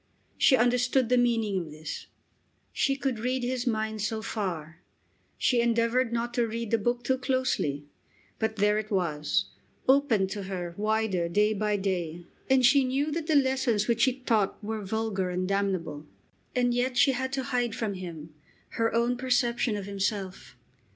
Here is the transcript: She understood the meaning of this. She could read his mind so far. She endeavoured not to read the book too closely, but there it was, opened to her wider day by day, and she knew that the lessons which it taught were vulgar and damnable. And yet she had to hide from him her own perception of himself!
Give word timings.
She 0.35 0.55
understood 0.57 1.09
the 1.09 1.15
meaning 1.19 1.59
of 1.59 1.69
this. 1.69 2.07
She 2.73 2.95
could 2.95 3.19
read 3.19 3.43
his 3.43 3.67
mind 3.67 4.01
so 4.01 4.23
far. 4.23 4.79
She 5.37 5.61
endeavoured 5.61 6.11
not 6.11 6.33
to 6.33 6.47
read 6.47 6.71
the 6.71 6.79
book 6.79 7.03
too 7.03 7.19
closely, 7.19 7.85
but 8.39 8.55
there 8.55 8.79
it 8.79 8.89
was, 8.89 9.45
opened 9.87 10.31
to 10.31 10.45
her 10.45 10.73
wider 10.75 11.29
day 11.29 11.53
by 11.53 11.77
day, 11.77 12.25
and 12.49 12.65
she 12.65 12.83
knew 12.83 13.11
that 13.11 13.27
the 13.27 13.35
lessons 13.35 13.87
which 13.87 14.07
it 14.07 14.25
taught 14.25 14.57
were 14.63 14.83
vulgar 14.83 15.29
and 15.29 15.47
damnable. 15.47 16.07
And 16.55 16.73
yet 16.73 16.97
she 16.97 17.11
had 17.11 17.31
to 17.33 17.43
hide 17.53 17.75
from 17.75 17.93
him 17.93 18.33
her 18.69 18.91
own 18.95 19.17
perception 19.17 19.75
of 19.75 19.85
himself! 19.85 20.57